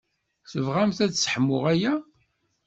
Tebɣamt 0.51 0.99
ad 1.05 1.11
sseḥmuɣ 1.15 1.63
aya? 1.73 1.93